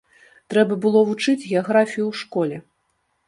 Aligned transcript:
Трэба 0.53 0.77
было 0.85 1.03
вучыць 1.09 1.47
геаграфію 1.51 2.05
ў 2.07 2.13
школе. 2.25 2.57